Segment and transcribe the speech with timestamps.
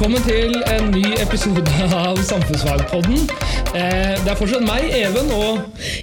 [0.00, 1.60] Velkommen til en ny episode
[1.92, 3.18] av Samfunnsfagpodden.
[3.76, 5.58] Eh, Det er fortsatt meg, Even, og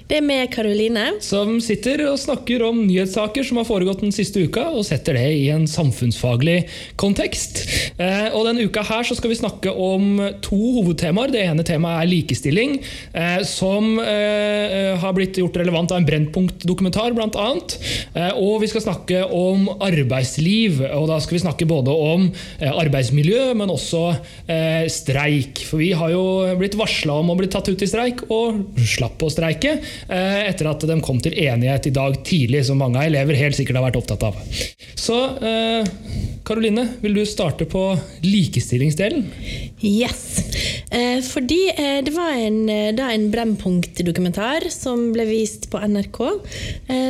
[0.06, 1.16] Det er meg, Karoline.
[1.18, 5.24] som sitter og snakker om nyhetssaker som har foregått den siste uka, og setter det
[5.40, 6.60] i en samfunnsfaglig
[6.94, 7.64] kontekst.
[7.98, 10.14] Eh, Og Denne uka her så skal vi snakke om
[10.46, 11.34] to hovedtemaer.
[11.34, 12.78] Det ene temaet er likestilling,
[13.18, 17.48] eh, som har blitt gjort relevant av en Brennpunkt-dokumentar, bl.a.
[18.38, 20.84] Og vi skal snakke om arbeidsliv.
[20.94, 22.30] og Da skal vi snakke både om
[22.60, 25.62] arbeidsmiljø, men også eh, streik.
[25.68, 26.24] For vi har jo
[26.60, 30.70] blitt varsla om å bli tatt ut i streik, og slapp å streike eh, etter
[30.70, 34.00] at de kom til enighet i dag tidlig, som mange elever helt sikkert har vært
[34.02, 34.38] opptatt av.
[34.98, 35.88] Så eh,
[36.48, 37.90] Karoline, vil du starte på
[38.24, 39.26] likestillingsdelen?
[39.80, 40.38] Yes.
[40.90, 46.18] Eh, fordi eh, det var en, eh, da en Brennpunkt-dokumentar som ble vist på NRK,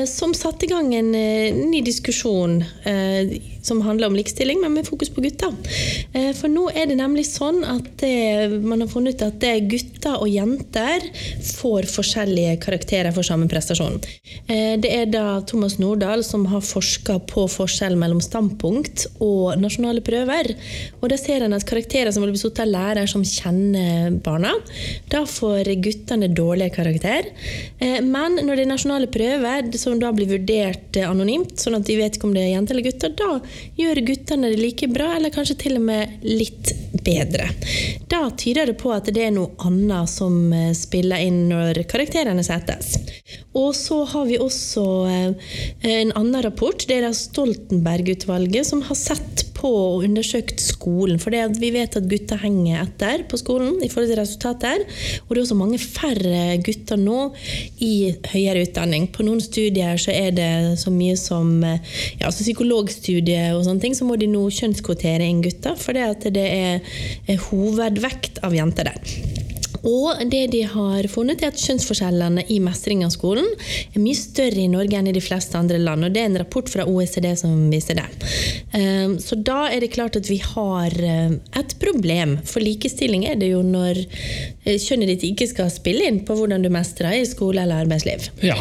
[0.08, 2.60] som satte i gang en ny diskusjon
[3.62, 5.52] som handler om likestilling, men med fokus på gutter.
[6.38, 10.16] For nå er det nemlig sånn at det, man har funnet ut at det gutter
[10.18, 11.04] og jenter
[11.50, 14.00] får forskjellige karakterer for samme prestasjon.
[14.48, 20.54] Det er da Thomas Nordahl som har forska på forskjell mellom standpunkt og nasjonale prøver.
[21.02, 24.52] Og da ser en at karakterer som blir satt av lærer som kjenner barna,
[25.12, 27.30] da får guttene dårlig karakter.
[27.78, 31.86] Eh, Men når det er nasjonale prøver, som da blir vurdert eh, anonymt, sånn at
[31.88, 33.40] de vet ikke om det er jenter eller gutter, da
[33.78, 36.72] gjør guttene det like bra, eller kanskje til og med litt
[37.04, 37.48] bedre.
[38.10, 42.44] Da tyder det på at det er noe annet som eh, spiller inn når karakterene
[42.46, 42.96] settes.
[43.58, 46.78] Og så har vi også en annen rapport.
[46.88, 51.18] Det er Stoltenberg-utvalget som har sett på og undersøkt skolen.
[51.22, 54.84] For vi vet at gutter henger etter på skolen i forhold til resultater.
[55.26, 57.18] Og det er også mange færre gutter nå
[57.84, 59.08] i høyere utdanning.
[59.14, 61.82] På noen studier så er det så mye som eh,
[62.22, 65.76] ja, psykologstudier og sånne ting, så må de nå kjønnskvotere inn gutter.
[65.78, 66.80] For det er,
[67.26, 69.37] er hovedvekt av jenter der.
[69.86, 73.46] Og det de har funnet er at kjønnsforskjellene i mestring av skolen
[73.92, 76.04] er mye større i Norge enn i de fleste andre land.
[76.04, 78.08] og Det er en rapport fra OECD som viser det.
[78.72, 81.30] Ehm, Så da er det klart at vi har eh,
[81.60, 82.38] et problem.
[82.44, 83.98] For likestilling er det jo når
[84.64, 88.30] eh, kjønnet ditt ikke skal spille inn på hvordan du mestrer i skole eller arbeidsliv.
[88.42, 88.56] Ja.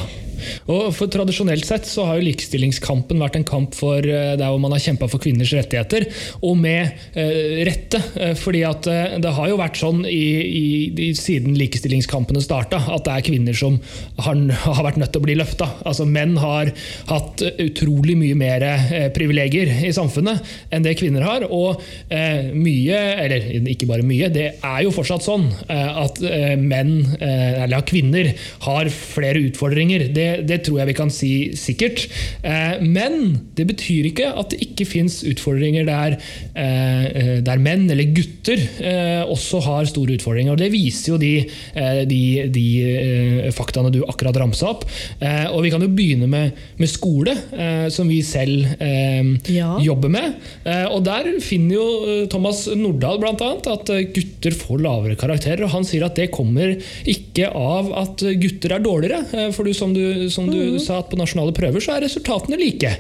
[0.72, 4.62] Og for Tradisjonelt sett så har jo likestillingskampen vært en kamp for eh, der hvor
[4.62, 6.08] man har kjempa for kvinners rettigheter,
[6.42, 8.02] og med eh, rette.
[8.20, 10.66] Eh, fordi at eh, det har jo vært sånn i, i,
[11.08, 13.80] i, siden likestillingskampene starta, at det er kvinner som
[14.24, 15.70] har, har vært nødt til å bli løfta.
[15.88, 16.72] Altså, menn har
[17.12, 21.48] hatt utrolig mye mer eh, privilegier i samfunnet enn det kvinner har.
[21.48, 21.82] Og
[22.14, 26.20] eh, mye, eller ikke bare mye, det er jo fortsatt sånn at
[26.60, 28.30] menn, eller kvinner,
[28.66, 30.08] har flere utfordringer.
[30.14, 32.06] Det, det tror jeg vi kan si sikkert.
[32.44, 33.18] Eh, men
[33.58, 36.18] det betyr ikke at det ikke fins utfordringer der,
[36.56, 40.54] eh, der menn, eller gutter, eh, også har store utfordringer.
[40.56, 41.34] Og Det viser jo de,
[41.76, 42.22] eh, de,
[42.54, 44.86] de eh, faktaene du akkurat ramsa opp.
[45.22, 49.24] Eh, og Vi kan jo begynne med, med skole, eh, som vi selv eh,
[49.54, 49.78] Ja.
[49.84, 50.36] jobber med.
[50.66, 55.64] Eh, og Der finner jo eh, Thomas Nordahl annet at eh, gutter får lavere karakterer.
[55.66, 56.76] og Han sier at det kommer
[57.08, 59.22] ikke av at gutter er dårligere.
[59.34, 60.02] eh, For du, som du,
[60.34, 62.92] som du sa, at på nasjonale prøver så er resultatene like.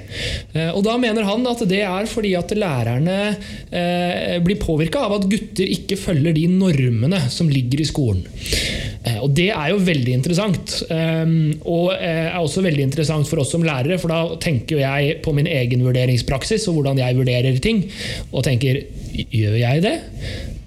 [0.53, 3.17] Eh, Og Da mener han at det er fordi at lærerne
[3.71, 8.23] eh, blir påvirka av at gutter ikke følger de normene som ligger i skolen.
[9.03, 10.77] Eh, Og Det er jo veldig interessant.
[10.89, 15.21] Um, og er også veldig interessant for oss som lærere, for da tenker jo jeg
[15.25, 17.83] på min egen vurderingspraksis og hvordan jeg vurderer ting.
[18.31, 18.83] Og tenker
[19.31, 19.97] gjør jeg det?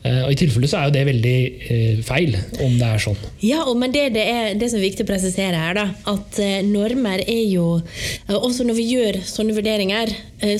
[0.00, 1.36] Eh, og I tilfelle så er jo det veldig
[1.68, 3.18] eh, feil, om det er sånn.
[3.44, 6.60] Ja, men det, det, er, det som er viktig å presisere her, da, at eh,
[6.64, 7.66] normer er jo
[8.30, 10.10] Også når vi gjør sånne vurderinger,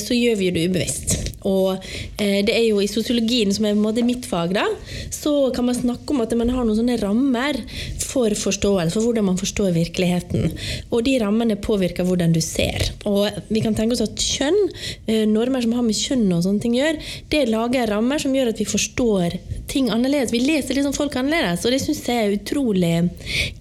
[0.00, 1.14] så gjør vi det ubevisst.
[1.48, 1.80] Og
[2.18, 4.66] det er jo i sosiologien, som er på en måte mitt fag, da,
[5.14, 7.60] så kan man snakke om at man har noen sånne rammer
[8.10, 10.50] for forståelse, for hvordan man forstår virkeligheten.
[10.90, 12.90] Og de rammene påvirker hvordan du ser.
[13.08, 14.58] Og vi kan tenke oss at kjønn,
[15.06, 18.52] eh, normer som har med kjønn og sånne ting gjør, det lager rammer som gjør
[18.52, 19.38] at vi forstår
[19.70, 20.32] ting annerledes.
[20.34, 22.92] Vi leser liksom folk annerledes, og det syns jeg er utrolig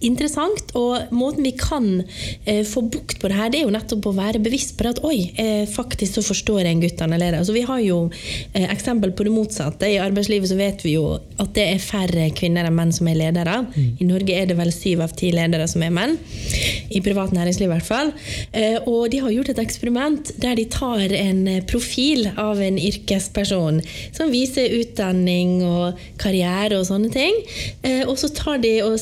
[0.06, 0.74] interessant.
[0.80, 1.88] Og måten vi kan
[2.46, 4.96] eh, få bukt på det her, det er jo nettopp å være bevisst på det
[4.96, 7.44] at oi, eh, faktisk så forstår jeg en gutt annerledes.
[7.44, 9.90] Altså, vi har jo eh, eksempel på det motsatte.
[9.90, 13.20] I arbeidslivet så vet vi jo at det er færre kvinner enn menn som er
[13.20, 13.60] ledere.
[13.76, 16.18] I Norge er det vel syv av ti ledere som er menn.
[16.90, 18.14] I privat næringsliv i hvert fall.
[18.52, 23.82] Eh, og de har gjort et eksperiment der de tar en profil av en yrkesperson
[24.16, 27.40] som viser utdanning og karriere og sånne ting.
[27.86, 28.98] Eh, og så tar de og,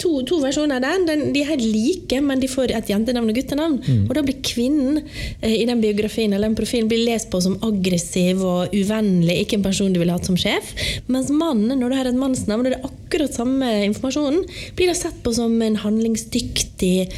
[0.00, 1.24] to, to, versjoner av den, den.
[1.34, 3.78] De er helt like, men de får et jentenavn og guttenavn.
[3.84, 4.04] Mm.
[4.06, 7.58] Og da blir kvinnen eh, i den biografien eller den profilen blir lest på som
[7.66, 10.74] aggressiv og uvennlig, ikke en person du ville hatt som sjef.
[11.08, 12.97] Mens mannen, når du har et mannsnavn og det er akkurat
[13.32, 14.44] samme informasjonen,
[14.76, 17.08] blir da sett på som en handlingsdyktig,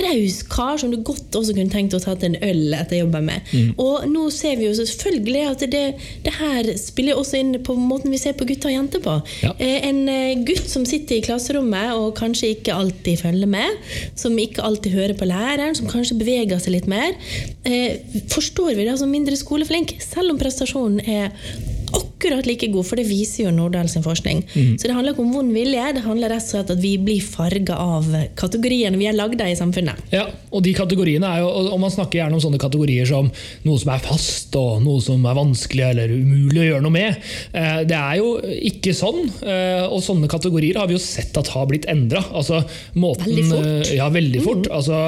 [0.00, 3.28] raus kar som du godt også kunne tenkt å ta til en øl etter jobben
[3.28, 3.40] med.
[3.52, 3.74] Mm.
[3.82, 5.84] Og nå ser vi jo selvfølgelig at det,
[6.24, 9.16] det, her spiller også inn på måten vi ser på gutter og jenter på.
[9.44, 9.52] Ja.
[9.58, 13.80] Eh, en eh, gutt som sitter i klasserommet og kanskje ikke alltid følger med,
[14.18, 17.14] som ikke alltid hører på læreren, som kanskje beveger seg litt mer,
[17.68, 18.02] eh,
[18.32, 21.32] forstår vi det som mindre skoleflink, selv om prestasjonen er
[22.16, 24.42] akkurat like god, for det viser jo Nordahl sin forskning.
[24.54, 24.76] Mm.
[24.78, 27.20] Så det handler ikke om vond vilje, det handler rett og slett at vi blir
[27.24, 28.08] farga av
[28.38, 30.00] kategoriene vi er lagd av i samfunnet.
[30.14, 33.28] Ja, og de kategoriene er jo, og Man snakker gjerne om sånne kategorier som
[33.66, 37.20] noe som er fast, og noe som er vanskelig eller umulig å gjøre noe med.
[37.52, 38.32] Eh, det er jo
[38.70, 42.24] ikke sånn, eh, og sånne kategorier har vi jo sett at har blitt endra.
[42.32, 42.62] Altså,
[42.96, 43.68] veldig fort.
[43.68, 44.66] Eh, ja, veldig fort.
[44.66, 44.74] Mm.
[44.78, 45.02] Altså,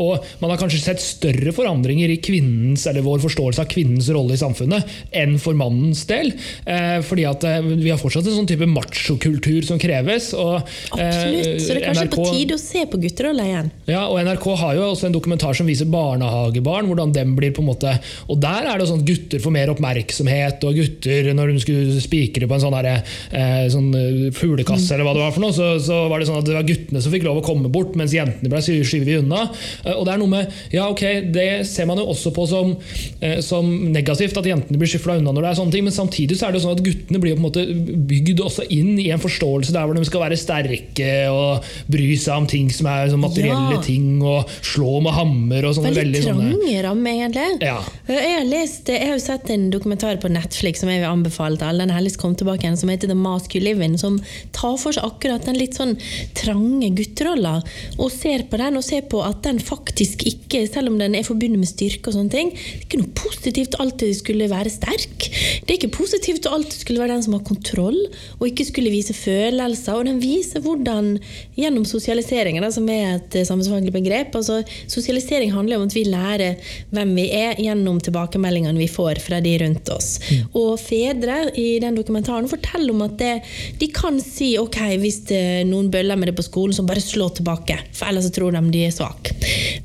[0.00, 4.34] og man har kanskje sett større forandringer i kvinnens, eller vår forståelse av kvinnens rolle
[4.34, 6.32] i samfunnet enn for mannens del.
[6.64, 10.30] Eh, fordi at eh, vi har fortsatt en sånn type machokultur som kreves.
[10.38, 10.56] Og,
[10.96, 11.60] eh, Absolutt.
[11.60, 13.70] Så det er kanskje NRK, på tide å se på gutterolla igjen.
[13.90, 16.88] Ja, og NRK har jo også en dokumentar som viser barnehagebarn.
[16.88, 17.98] hvordan dem blir på en måte,
[18.28, 22.00] Og der er det sånn at gutter får mer oppmerksomhet, og gutter når de skulle
[22.00, 23.02] spikre på en sånn, der,
[23.32, 23.90] eh, sånn
[24.32, 24.94] fuglekasse, mm.
[24.94, 27.02] eller hva det var for noe, så, så, var det sånn at det var guttene
[27.02, 29.48] som fikk lov å komme bort, mens jentene ble skyvet unna.
[29.94, 31.02] Og det er noe med, ja ok,
[31.34, 32.74] Det ser man jo også på som,
[33.44, 36.43] som negativt, at jentene blir skyfla unna når det er sånne ting, men samtidig så
[36.46, 37.64] er det sånn at guttene blir på en måte
[38.08, 42.42] bygd også inn i en forståelse der hvor de skal være sterke og bry seg
[42.42, 43.82] om ting som er sånn materielle ja.
[43.84, 47.68] ting, og slå med hammer og sånne veldig, veldig trange rammer, egentlig.
[47.68, 47.78] Ja.
[48.08, 51.60] Jeg, har lest, jeg har jo sett en dokumentar på Netflix som jeg vil anbefale
[51.60, 54.18] til alle, den helst kom tilbake igjen, som heter The Mask You Live In, som
[54.56, 55.96] tar for seg akkurat den litt sånn
[56.36, 57.56] trange gutterolla,
[57.98, 61.26] og ser på den og ser på at den faktisk ikke, selv om den er
[61.26, 65.28] forbundet med styrke og sånne ting, det er ikke noe positivt alltid skulle være sterk.
[65.64, 67.98] Det er ikke positivt positivt og alltid skulle være den som har kontroll,
[68.38, 69.94] og ikke skulle vise følelser.
[69.94, 71.18] Og den viser hvordan,
[71.56, 76.56] gjennom sosialiseringen, som er et eh, samfunnsfaglig begrep altså Sosialisering handler om at vi lærer
[76.94, 80.18] hvem vi er gjennom tilbakemeldingene vi får fra de rundt oss.
[80.30, 80.48] Mm.
[80.58, 83.34] Og fedre i den dokumentaren forteller om at det,
[83.80, 85.20] de kan si ok, hvis
[85.68, 88.62] noen bøller med det på skolen, så bare slå tilbake, for ellers så tror de
[88.74, 89.34] de er svake.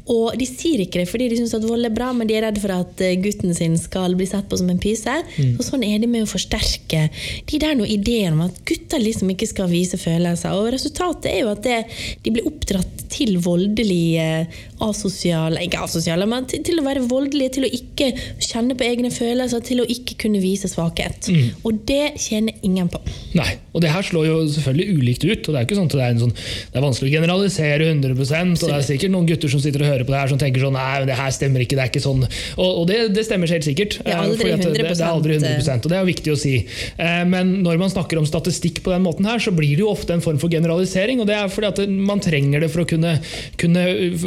[0.09, 2.47] Og de sier ikke det fordi de syns at vold er bra, men de er
[2.47, 5.13] redd for at eh, gutten sin skal bli sett på som en pyse.
[5.37, 5.55] Mm.
[5.59, 7.05] Og sånn er det med å forsterke
[7.49, 10.55] de der noen ideene om at gutter liksom ikke skal vise følelser.
[10.55, 11.79] Og resultatet er jo at det,
[12.23, 14.47] de blir oppdratt til voldelige,
[14.85, 18.11] asosiale Ikke asosiale, men til, til, å være voldelige, til å ikke
[18.43, 21.27] kjenne på egne følelser, til å ikke kunne vise svakhet.
[21.27, 21.63] Mm.
[21.67, 23.01] Og det tjener ingen på.
[23.37, 25.49] Nei, og det her slår jo selvfølgelig ulikt ut.
[25.49, 28.15] og Det er ikke sånn at det er, sånn, det er vanskelig å generalisere 100
[28.19, 30.63] og det er sikkert noen gutter som sitter og hører på det her som tenker
[30.63, 32.23] sånn Nei, det her stemmer ikke, det er ikke sånn.
[32.23, 33.99] Og, og det, det, stemmer helt sikkert.
[34.05, 36.55] Det er aldri 100 det, det, er aldri 100% og det er viktig å si.
[36.97, 39.91] Eh, men når man snakker om statistikk på den måten her, så blir det jo
[39.91, 41.21] ofte en form for generalisering.
[41.21, 43.15] og det er fordi at man trenger det for å kunne,
[43.59, 43.85] kunne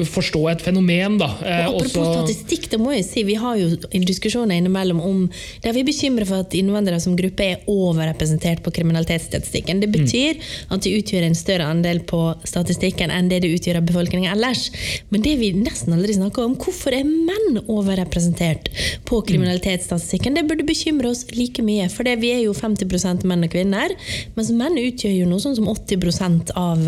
[0.09, 1.19] forstå et fenomen.
[1.21, 1.31] Da.
[1.43, 5.25] Eh, og apropos Også, statistikk, det må jeg si, vi har jo diskusjoner innimellom om
[5.63, 9.83] der vi er bekymret for at innvandrere som gruppe er overrepresentert på kriminalitetsstatistikken.
[9.83, 10.75] Det betyr mm.
[10.75, 14.69] at de utgjør en større andel på statistikken enn det det utgjør av befolkningen ellers.
[15.13, 18.71] Men det vi nesten aldri snakker om, hvorfor er menn overrepresentert
[19.09, 19.27] på mm.
[19.31, 20.39] kriminalitetsstatistikken?
[20.39, 23.95] Det burde bekymre oss like mye, for vi er jo 50% menn og kvinner.
[24.37, 26.85] Mens menn utgjør jo noe sånn som 80% av,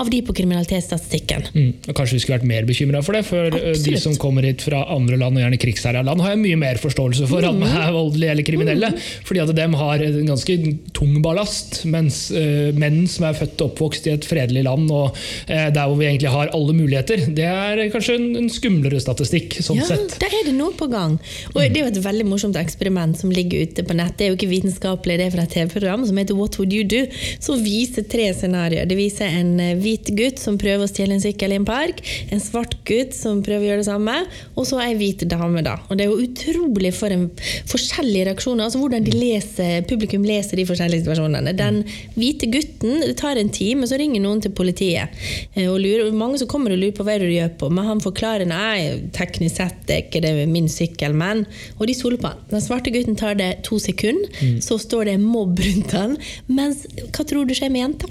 [0.00, 1.48] av de på kriminalitetsstatistikken.
[1.54, 1.70] Mm.
[1.88, 3.86] Og kanskje vi skulle vært mer bekymra for det, for eh, Absolutt.
[3.86, 6.80] de som kommer hit fra andre land, og gjerne krigsherja land, har jeg mye mer
[6.82, 7.50] forståelse for mm.
[7.50, 8.92] at de er voldelige eller kriminelle.
[8.94, 9.08] Mm.
[9.28, 10.58] Fordi at de har en ganske
[10.96, 15.12] tung ballast, mens uh, menn som er født og oppvokst i et fredelig land, og
[15.14, 19.58] uh, der hvor vi egentlig har alle muligheter, det er kanskje en, en skumlere statistikk.
[19.64, 20.16] sånn ja, sett.
[20.22, 21.18] Der er det noe på gang.
[21.54, 24.16] Og Det er jo et veldig morsomt eksperiment som ligger ute på nett.
[24.18, 27.04] Det jo ikke vitenskapelig, det er fra et TV-program som heter What Would You Do?
[27.42, 28.88] Som viser tre scenarioer.
[28.90, 32.40] Det viser en hvit gutt som prøver å stjele en sykkel i en park en
[32.42, 34.16] svart gutt som prøver å gjøre det samme,
[34.54, 35.62] og så ei hvit dame.
[35.66, 35.76] da.
[35.88, 37.28] Og Det er jo utrolig for en
[37.70, 41.54] forskjellige reaksjoner, altså hvordan de leser, publikum leser de forskjellige situasjonene.
[41.56, 41.82] Den
[42.16, 45.10] hvite gutten det tar en time, så ringer noen til politiet.
[45.54, 48.00] Eh, og lurer, Mange som kommer og lurer på hva du gjør på, men han
[48.02, 51.46] forklarer nei, teknisk sett er ikke det min sykkel, men
[51.78, 52.40] Og de stoler på han.
[52.50, 54.60] Den svarte gutten tar det to sekunder, mm.
[54.64, 56.16] så står det mobb rundt den.
[56.46, 58.10] Mens hva tror du skjer med jenta?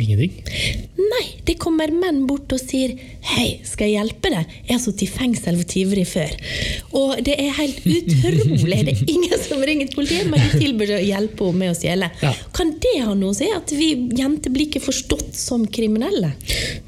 [0.00, 0.32] Ingenting?
[1.00, 2.94] Nei, det kommer menn bort og sier
[3.30, 4.52] Hei, skal jeg hjelpe deg?
[4.66, 6.32] Jeg har sittet i fengsel for tyveri før.
[6.96, 8.80] Og det er helt utrolig.
[8.86, 11.76] Det er ingen som ringer til politiet, men de tilbyr å hjelpe henne med å
[11.76, 12.10] stjele.
[12.24, 12.32] Ja.
[12.56, 13.50] Kan det ha noe å si?
[13.54, 16.32] At vi jenter blir ikke forstått som kriminelle?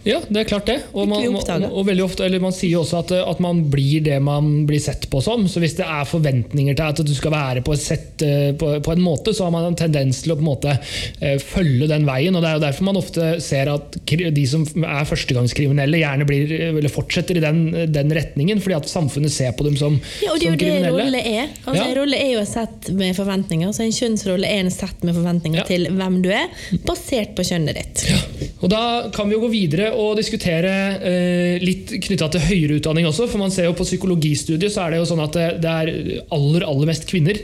[0.09, 0.79] Ja, det er klart det.
[0.97, 1.27] Og, man,
[1.69, 4.83] og veldig ofte, eller man sier jo også at, at man blir det man blir
[4.83, 5.47] sett på som.
[5.51, 8.95] Så hvis det er forventninger til at du skal være på sett eh, på, på
[8.97, 10.75] en måte, så har man en tendens til å på en måte
[11.21, 12.35] eh, følge den veien.
[12.35, 16.53] og Det er jo derfor man ofte ser at de som er førstegangskriminelle, gjerne blir,
[16.71, 20.39] eller fortsetter i den, den retningen, fordi at samfunnet ser på dem som, Ja, og
[20.41, 21.03] det er jo det kriminelle.
[21.05, 21.49] rolle er.
[21.67, 21.89] Altså, Ja.
[21.93, 23.73] En rolle er jo et sett med forventninger.
[23.75, 25.65] Så en kjønnsrolle er en sett med forventninger Ja.
[25.69, 26.49] til hvem du er,
[26.87, 28.05] basert på kjønnet ditt.
[28.09, 28.21] Ja.
[28.63, 30.71] Og Da kan vi jo gå videre og diskutere
[31.03, 33.29] eh, litt knytta til høyere utdanning også.
[33.29, 36.23] for man ser jo På psykologistudiet så er det jo sånn at det, det er
[36.31, 37.37] aller aller mest kvinner.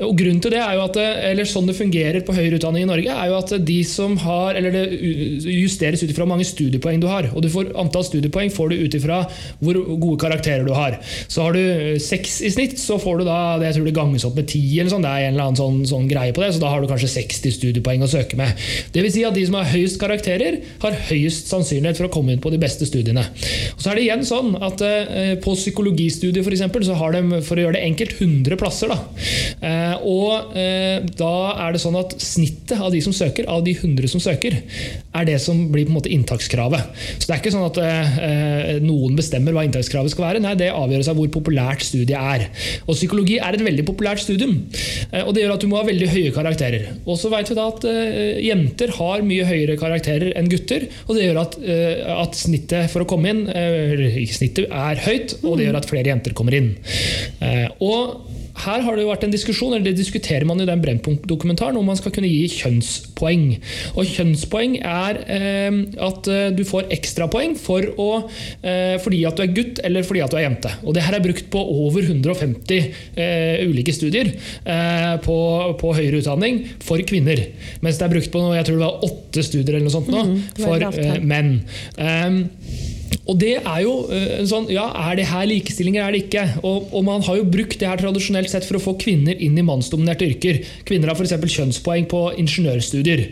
[0.00, 2.88] Og grunnen til det er jo at eller Sånn det fungerer på høyere utdanning i
[2.88, 7.00] Norge, er jo at de som har, eller det justeres ut ifra hvor mange studiepoeng
[7.02, 7.30] du har.
[7.32, 9.22] og du får Antall studiepoeng får du ut ifra
[9.62, 10.98] hvor gode karakterer du har.
[11.28, 14.26] Så har du eh, seks i snitt, så får du da jeg tror det ganges
[14.28, 14.62] opp med ti.
[14.78, 16.82] eller sånn, Det er en eller annen sånn, sånn greie på det, så da har
[16.82, 18.52] du kanskje 60 studiepoeng å søke med.
[18.94, 22.34] Det vil si at de som har høyest karakterer, har høyest sannsynlighet for å komme
[22.34, 23.24] inn på de beste studiene.
[23.76, 27.40] Og så er det igjen sånn at eh, På psykologistudiet for eksempel, så har de
[27.44, 28.92] for å gjøre det enkelt 100 plasser.
[28.92, 28.98] Da.
[29.62, 31.34] Eh, og eh, da
[31.66, 34.58] er det sånn at snittet av de som søker, av de 100 som søker,
[35.12, 36.92] er det som blir på en måte inntakskravet.
[37.18, 40.42] Så det er ikke sånn at eh, noen bestemmer hva inntakskravet skal være.
[40.44, 42.46] Nei, det avgjøres av hvor populært studiet er.
[42.86, 44.58] Og psykologi er et veldig populært studium.
[45.10, 46.88] Eh, og det gjør at du må ha veldig høye karakterer.
[47.04, 50.88] Og så vet vi da at eh, jenter har mye høyere karakterer enn gutter.
[51.06, 55.02] Og det gjør at, eh, at snittet for å komme inn eh, eller snittet er
[55.06, 56.72] høyt, og det gjør at flere jenter kommer inn.
[57.42, 60.82] Eh, og her har det jo vært en diskusjon, eller det diskuterer man i den
[60.82, 63.46] Brennpunkt-dokumentaren, om man skal kunne gi kjønnspoeng.
[63.96, 68.08] Og Kjønnspoeng er eh, at eh, du får ekstrapoeng for å,
[68.62, 70.72] eh, fordi at du er gutt eller fordi at du er jente.
[70.82, 75.38] Og Det her er brukt på over 150 eh, ulike studier eh, på,
[75.80, 77.44] på høyere utdanning for kvinner.
[77.82, 80.12] Mens det er brukt på noe, jeg tror det var åtte studier eller noe sånt
[80.12, 80.64] nå, mm -hmm.
[80.64, 81.54] for eh, menn.
[81.98, 82.44] Um,
[83.30, 86.22] og det er jo eh, en sånn, ja, Er det her likestilling eller er det
[86.24, 86.42] ikke?
[86.66, 89.54] Og, og Man har jo brukt det her tradisjonelt sett for å få kvinner inn
[89.58, 90.58] i mannsdominerte yrker.
[90.88, 91.34] Kvinner har f.eks.
[91.54, 93.22] kjønnspoeng på ingeniørstudier.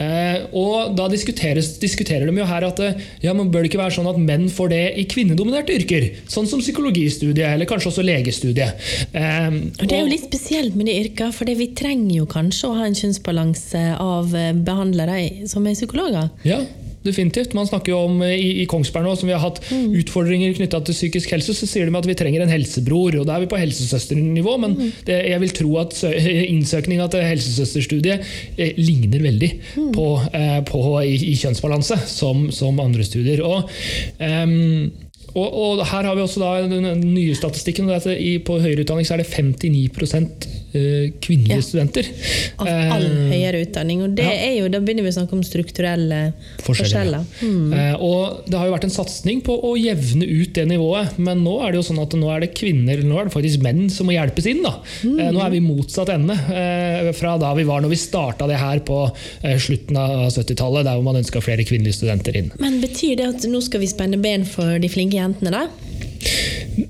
[0.00, 3.82] Eh, og Da diskuteres, diskuterer de jo her at eh, ja, men bør det ikke
[3.82, 6.08] være sånn at menn får det i kvinnedominerte yrker?
[6.30, 8.80] Sånn som psykologistudiet, eller kanskje også legestudiet.
[9.12, 12.70] Eh, Og Det er jo litt spesielt med de yrkene, for vi trenger jo kanskje
[12.70, 16.32] å ha en kjønnsbalanse av eh, behandlere som er psykologer.
[16.48, 16.62] Ja,
[17.04, 17.54] definitivt.
[17.56, 20.80] Man snakker jo om eh, i, i Kongsberg nå, som vi har hatt utfordringer knytta
[20.86, 23.18] til psykisk helse, så sier de at vi trenger en helsebror.
[23.20, 26.14] og Da er vi på helsesøsternivå, men det, jeg vil tro at sø-
[26.54, 29.50] innsøkninga til helsesøsterstudiet eh, ligner veldig
[29.94, 33.44] på, eh, på i, i kjønnsbalanse som, som andre studier.
[33.46, 33.70] Og,
[34.20, 34.90] um,
[35.34, 37.88] og, og her har vi også da den nye statistikken.
[37.88, 40.63] og det er at i, På høyere utdanning så er det 59 eh,
[41.24, 41.62] kvinnelige Ja.
[41.62, 42.08] studenter.
[42.58, 44.02] Av all Eh, høyere utdanning.
[44.04, 44.32] Og det ja.
[44.50, 46.32] er jo, da begynner vi å snakke om strukturelle
[46.64, 47.24] forskjeller.
[47.24, 47.24] forskjeller.
[47.42, 47.72] Mm.
[47.72, 51.42] Eh, og Det har jo vært en satsing på å jevne ut det nivået, men
[51.44, 53.88] nå er det jo sånn at nå er det kvinner, nå er det faktisk menn
[53.90, 54.62] som må hjelpes inn.
[54.62, 54.74] da.
[55.04, 58.58] Eh, nå er vi motsatt ende eh, fra da vi var når vi starta det
[58.58, 58.98] her på
[59.42, 62.50] eh, slutten av 70-tallet, der hvor man ønska flere kvinnelige studenter inn.
[62.60, 65.68] Men betyr det at nå skal vi spenne ben for de flinke jentene, da?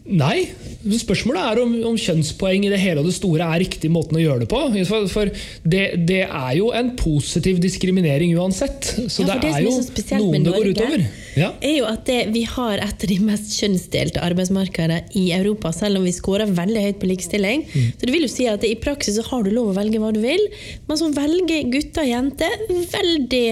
[0.06, 0.48] Nei.
[0.84, 4.22] Spørsmålet er om, om kjønnspoeng i det hele og det store er riktig måten å
[4.22, 4.60] gjøre det på.
[4.88, 5.30] For, for
[5.64, 8.92] det, det er jo en positiv diskriminering uansett.
[9.08, 9.78] Så Ja, det, det er jo
[10.20, 11.06] noen det går utover.
[11.38, 11.50] Ja.
[11.64, 16.00] er jo at det, vi har et av de mest kjønnsdelte arbeidsmarkedene i Europa, selv
[16.00, 17.64] om vi scorer veldig høyt på likestilling.
[17.66, 17.88] Mm.
[17.98, 20.12] Så det vil jo si at i praksis så har du lov å velge hva
[20.14, 20.44] du vil,
[20.88, 22.54] men så velger gutter og jenter
[22.94, 23.44] veldig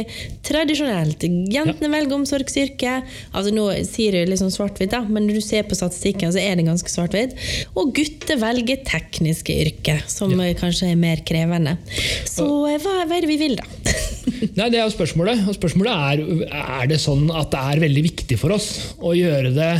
[0.46, 1.26] tradisjonelt.
[1.52, 2.98] Jentene velger omsorgsyrke.
[3.32, 6.56] Altså Nå sier du litt sånn svart-hvitt, men når du ser på statistikken, så er
[6.58, 7.36] det ganske svart-hvitt.
[7.78, 10.52] Og gutter velger tekniske yrker, som ja.
[10.58, 11.76] kanskje er mer krevende.
[12.28, 13.66] Så eh, hva, hva er det vi vil, da?
[14.56, 15.44] Nei, Det er jo spørsmålet.
[15.48, 16.22] Og spørsmålet er
[16.82, 18.68] er det sånn at det er veldig viktig for oss
[19.02, 19.70] å gjøre det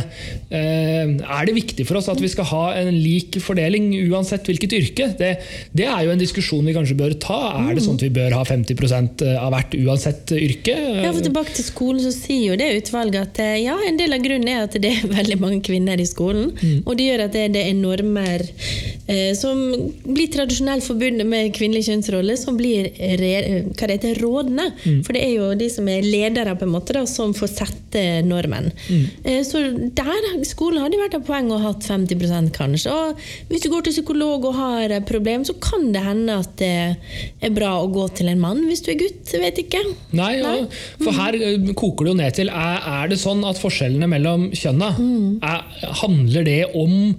[0.53, 4.75] eh, Er det viktig for oss at vi skal ha en lik fordeling uansett hvilket
[4.77, 5.09] yrke?
[5.19, 5.31] Det,
[5.75, 7.39] det er jo en diskusjon vi kanskje bør ta.
[7.63, 10.77] Er det sånn at vi bør ha 50% av hvert uansett yrke?
[11.03, 14.15] Ja, for Tilbake til skolen så sier jo det utvalget at eh, ja, en del
[14.15, 16.51] av grunnen er at det er veldig mange kvinner i skolen.
[16.83, 19.59] Og det gjør at det, det er normer eh, som
[20.03, 22.89] blir tradisjonelt forbundet med kvinnelig kjønnsrolle, som blir
[23.19, 23.33] re,
[23.73, 24.21] hva det heter,
[24.53, 24.71] rådende.
[24.85, 25.03] Mm.
[25.03, 28.23] For det er jo de som er ledere, på en måte da, som får sette
[28.25, 28.71] normen.
[28.89, 29.05] Mm.
[29.23, 29.61] Eh, så
[29.95, 32.91] der skolen hadde vært et poeng å ha hatt 50% kanskje.
[32.91, 33.17] Og
[33.49, 36.97] hvis du går til psykolog og har et problem, så kan det hende at det
[37.41, 39.33] er bra å gå til en mann hvis du er gutt.
[39.43, 39.81] Vet ikke.
[40.15, 40.53] Nei, ja,
[41.01, 44.49] for her eh, koker det jo ned til er, er det sånn at forskjellene mellom
[44.55, 45.29] kjønna mm.
[45.43, 45.63] er,
[46.03, 47.13] handler det om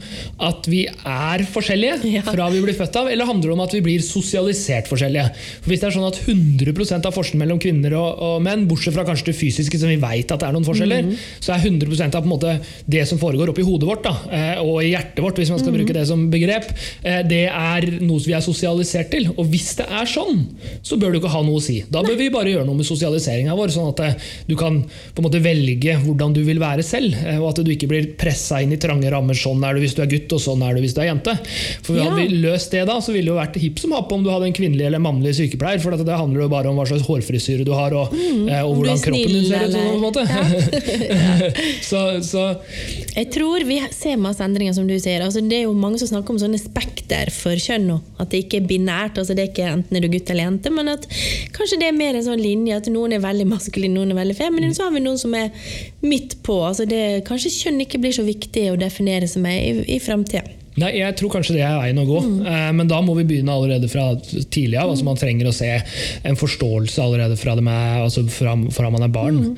[0.44, 2.24] at vi er forskjellige ja.
[2.26, 5.26] fra vi blir født av, eller handler det om at vi blir sosialisert forskjellige?
[5.64, 8.94] For Hvis det er sånn at 100% av forskjellen mellom kvinner og, og, menn, bortsett
[8.96, 11.14] fra kanskje det fysiske, som vi vet at det er noen forskjeller, mm.
[11.42, 12.56] så er 100 av måte
[12.90, 15.72] det som foregår oppi hodet vårt da, eh, og i hjertet vårt, hvis man skal
[15.72, 15.78] mm.
[15.80, 16.70] bruke det som begrep,
[17.02, 19.28] eh, det er noe vi er sosialisert til.
[19.34, 20.44] Og hvis det er sånn,
[20.84, 21.80] så bør du ikke ha noe å si.
[21.92, 25.26] Da bør vi bare gjøre noe med sosialiseringa vår, sånn at du kan på en
[25.26, 28.80] måte velge hvordan du vil være selv, og at du ikke blir pressa inn i
[28.80, 29.36] trange rammer.
[29.38, 31.36] Sånn er du hvis du er gutt, og sånn er du hvis du er jente.
[31.84, 31.98] For.
[31.98, 34.30] Hadde vi løst det da, så ville det jo vært hipp som happ om du
[34.32, 35.82] hadde en kvinnelig eller mannlig sykepleier.
[35.82, 38.78] For det handler jo bare om hva slags hårfrisyre du har, og, mm, eh, og
[38.78, 40.18] hvordan kroppen din ser ut.
[40.18, 40.28] Sånn,
[41.11, 41.50] ja.
[41.85, 42.44] så, så,
[43.14, 45.25] Jeg tror vi ser masse endringer, som du sier.
[45.25, 48.00] Altså, det er jo mange som snakker om sånne spekter for kjønn nå.
[48.23, 49.21] At det ikke er binært.
[49.21, 51.06] altså det er ikke Enten er du gutt eller jente, men at
[51.56, 54.38] kanskje det er mer en sånn linje at noen er veldig maskuline, noen er veldig
[54.38, 54.75] feminine.
[54.76, 55.50] Så har vi noen som er
[56.04, 56.61] midt på.
[56.66, 60.63] altså det, Kanskje kjønn ikke blir så viktig å definere seg med i, i framtida.
[60.80, 62.38] Nei, Jeg tror kanskje det er veien å gå, mm.
[62.50, 64.90] Eh, men da må vi begynne allerede fra tidlig av.
[64.90, 65.70] Altså man trenger å se
[66.26, 69.40] en forståelse allerede fra, er, altså fra, fra man er barn.
[69.44, 69.54] Mm.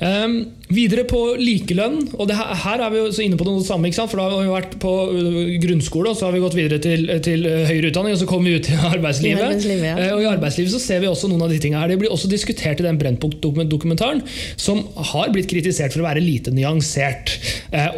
[0.00, 0.38] Um,
[0.72, 3.90] videre på likelønn, og her, her, er vi jo inne på noe samme.
[3.94, 7.06] For da har vi vært på uh, grunnskole, og så har vi gått videre til,
[7.24, 9.42] til uh, høyere utdanning, og så kommer vi ut i arbeidslivet.
[9.42, 9.96] I arbeidslivet, ja.
[9.98, 11.92] uh, og I arbeidslivet så ser vi også noen av de tingene her.
[11.92, 14.24] Det blir også diskutert i den Brennpunkt-dokumentaren,
[14.60, 17.36] som har blitt kritisert for å være lite nyansert.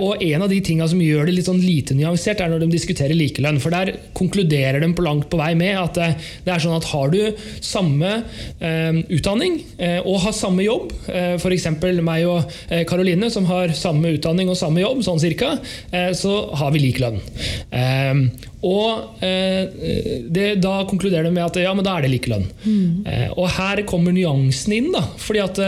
[0.02, 2.70] Og en av de tingene som gjør det litt sånn lite nyansert, er når de
[2.72, 3.60] diskuterer likelønn.
[3.62, 6.08] For der konkluderer de på langt på vei med at det,
[6.44, 7.20] eh, er sånn at har du
[7.64, 8.12] samme
[8.60, 11.68] eh, utdanning eh, og har samme jobb, eh, f.eks.
[12.04, 12.55] meg og
[12.88, 15.56] Karoline eh, som har samme utdanning og samme jobb, sånn cirka,
[15.90, 17.20] eh, så har vi lik lønn.
[17.70, 18.22] Eh,
[18.66, 22.46] og det, Da konkluderer de med at ja, men da er det likelønn.
[22.64, 23.34] Mm.
[23.36, 24.88] og her kommer nyansen inn.
[24.94, 25.60] da, fordi at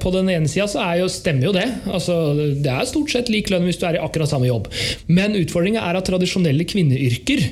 [0.00, 1.66] På den ene sida så jo, stemmer jo det.
[1.90, 2.16] altså
[2.62, 4.70] Det er stort sett lik lønn hvis du er i akkurat samme jobb.
[5.08, 7.44] Men utfordringa er at tradisjonelle kvinneyrker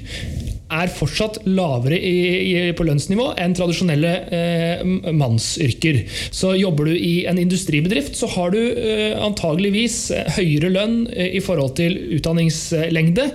[0.69, 2.17] er fortsatt lavere i,
[2.53, 4.83] i, på lønnsnivå enn tradisjonelle eh,
[5.17, 6.03] mannsyrker.
[6.35, 9.99] Så Jobber du i en industribedrift, så har du eh, antageligvis
[10.37, 13.29] høyere lønn eh, i forhold til utdanningslengde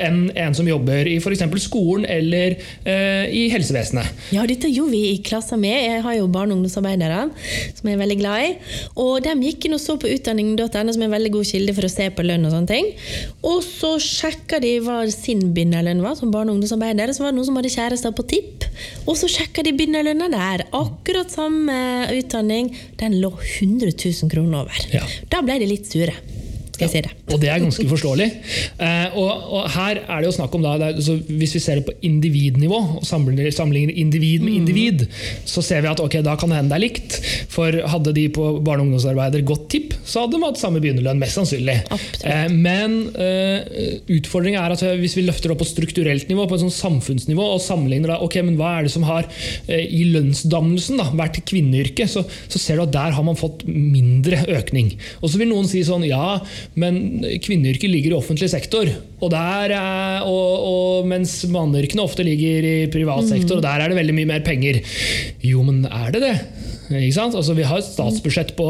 [0.00, 1.44] enn en som jobber i f.eks.
[1.66, 4.26] skolen eller eh, i helsevesenet.
[4.34, 5.76] Ja, dette gjorde vi i klassen med.
[5.76, 7.26] Jeg har jo barne- og ungdomsarbeidere
[7.76, 8.52] som jeg er veldig glad i.
[9.02, 11.88] Og De gikk inn og så på utdanning.no, som er en veldig god kilde for
[11.88, 12.46] å se på lønn.
[12.48, 12.90] Og sånne ting.
[13.46, 17.38] Og så sjekka de hva sin begynnerlønn var som barne- og ungdomsarbeidere, så var det
[17.38, 18.66] noen som hadde kjærester på tipp.
[19.06, 20.66] Og så sjekka de begynnerlønna der.
[20.76, 21.76] Akkurat samme
[22.16, 22.72] utdanning.
[23.00, 24.88] Den lå 100 000 kroner over.
[24.92, 25.04] Ja.
[25.32, 26.16] Da ble de litt sure
[26.76, 27.12] skal jeg si det.
[27.32, 28.28] Og det er ganske forståelig.
[28.78, 31.86] Eh, og, og, her er det jo snakk om da, er, Hvis vi ser det
[31.88, 34.58] på individnivå, og sammenligner individ med mm.
[34.60, 35.06] individ,
[35.48, 37.18] så ser vi at ok, da kan det hende det er likt.
[37.52, 41.20] For hadde de på barne- og ungdomsarbeider gått tipp, så hadde de hatt samme begynnerlønn,
[41.22, 41.78] mest sannsynlig.
[42.26, 46.64] Eh, men eh, utfordringen er at hvis vi løfter opp på strukturelt nivå, på et
[46.66, 49.28] sånn samfunnsnivå, og sammenligner da, ok, men hva er det som har
[49.66, 53.64] eh, i lønnsdannelsen da, vært kvinneyrke, så, så ser du at der har man fått
[53.66, 54.94] mindre økning.
[55.22, 56.38] Og så vil noen si sånn, ja,
[56.74, 58.90] men kvinneyrket ligger i offentlig sektor.
[59.20, 63.92] Og der er, og, og mens manneyrkene ofte ligger i privat sektor, og der er
[63.92, 64.82] det veldig mye mer penger.
[65.46, 66.34] Jo, men er det det?
[66.90, 68.68] Altså, vi har et statsbudsjett på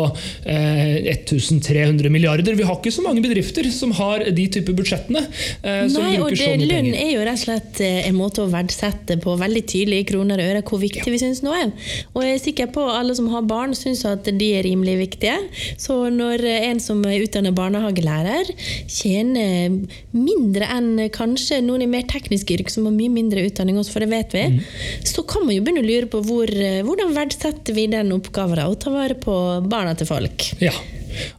[0.48, 2.56] eh, 1300 milliarder.
[2.56, 5.22] Vi har ikke så mange bedrifter som har de type budsjettene.
[5.62, 9.18] Eh, Nei, og det, Lønn er jo rett og slett eh, en måte å verdsette
[9.22, 11.14] på veldig tydelig i kroner og øre hvor viktig ja.
[11.14, 11.74] vi syns noe er.
[12.14, 15.36] Og jeg er sikker på alle som har barn, syns at de er rimelig viktige.
[15.80, 18.52] Så når en som er utdannet barnehagelærer
[18.90, 19.76] tjener
[20.16, 24.04] mindre enn kanskje noen i mer tekniske yrker som har mye mindre utdanning, også, for
[24.04, 24.60] det vet vi, mm.
[25.06, 28.16] så kan man jo begynne å lure på hvor, eh, hvordan verdsetter vi den den
[28.16, 29.34] oppgaven å ta vare på
[29.66, 30.50] barna til folk.
[30.62, 30.74] Ja.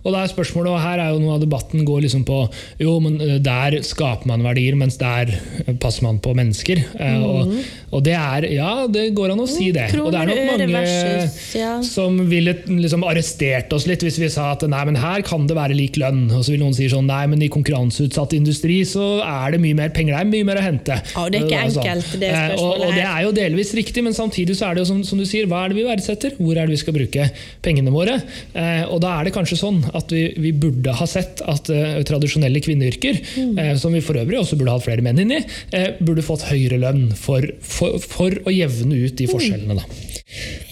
[0.03, 2.43] Og da er spørsmålet, og her er jo noe av debatten går liksom på
[2.81, 5.33] jo, men eh, der skaper man verdier, mens der
[5.81, 6.83] passer man på mennesker.
[6.97, 7.25] Mm.
[7.27, 7.57] Og,
[7.97, 9.89] Og det er Ja, det går an å si det.
[9.99, 11.77] og det er nok mange versus, ja.
[11.85, 15.55] som ville liksom arrestert oss litt hvis vi sa at nei, men her kan det
[15.57, 16.27] være lik lønn.
[16.31, 19.77] Og så vil noen si sånn nei, men i konkurranseutsatt industri så er det mye
[19.77, 20.99] mer penger, det er mye mer å hente.
[21.13, 21.87] Ja, det er ikke sånn.
[21.87, 24.83] enkelt, det Eh, og, og det er jo delvis riktig, men samtidig så er det
[24.83, 26.35] jo som, som du sier, hva er det vi verdsetter?
[26.39, 27.27] Hvor er det vi skal bruke
[27.65, 28.17] pengene våre?
[28.53, 31.99] Eh, og da er det kanskje sånn at vi, vi burde ha sett at uh,
[32.07, 33.57] tradisjonelle kvinneyrker, Mm.
[33.59, 35.39] eh, som vi for øvrig også burde hatt flere menn inn i,
[35.75, 39.17] eh, burde fått høyere lønn for, for, for å jevne ut Mm.
[39.19, 39.75] de forskjellene.
[39.77, 39.83] Da.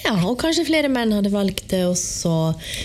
[0.04, 2.34] Ja, og kanskje flere menn hadde valgt det også.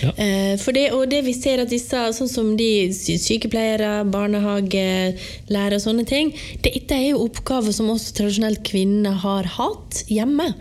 [0.01, 0.11] Ja.
[0.15, 5.83] Eh, det, og det vi ser at disse, sånn som de sykepleiere, sykepleiere, barnehagelærere og
[5.83, 6.31] sånne ting,
[6.63, 10.51] dette er jo oppgaver som også tradisjonelt kvinner har hatt hjemme.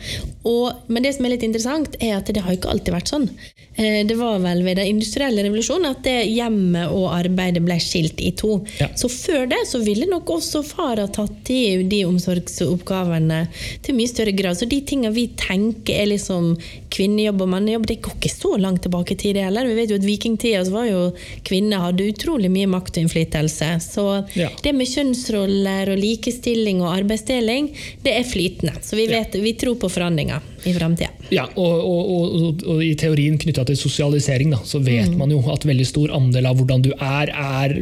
[0.49, 3.29] Og, men det som er litt interessant, er at det har ikke alltid vært sånn.
[3.77, 8.21] Eh, det var vel ved den industrielle revolusjonen at det hjemmet og arbeidet ble skilt
[8.21, 8.59] i to.
[8.81, 8.91] Ja.
[8.99, 13.45] Så før det så ville nok også far ha tatt i de omsorgsoppgavene
[13.87, 14.59] til mye større grad.
[14.59, 16.55] Så de tingene vi tenker er liksom
[16.91, 19.69] kvinnejobb og mannejobb, det går ikke så langt tilbake i tid det heller.
[19.71, 21.03] Vi vet jo at vikingtida så var jo
[21.47, 23.71] kvinner hadde utrolig mye makt og innflytelse.
[23.85, 24.49] Så Ja.
[24.63, 27.71] det med kjønnsroller og likestilling og arbeidsdeling,
[28.05, 28.75] det er flytende.
[28.83, 31.09] Så vi, vet, vi tror på forandringer i framtida.
[31.31, 35.17] Ja, og, og, og, og i teorien knytta til sosialisering, da, så vet Mm.
[35.19, 37.73] man jo at veldig stor andel av hvordan du er, er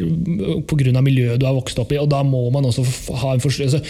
[0.69, 1.01] pga.
[1.03, 1.99] miljøet du har vokst opp i.
[1.99, 2.85] og Da må man også
[3.19, 3.81] ha en forståelse.